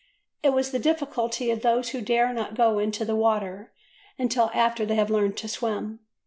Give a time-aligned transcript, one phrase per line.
[0.41, 3.71] It was the difficulty of those who dare not go into the water
[4.17, 5.99] until after they have learnt to swim.